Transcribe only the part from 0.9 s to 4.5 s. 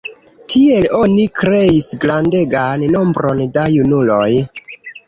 oni kreis grandegan nombron da junuloj.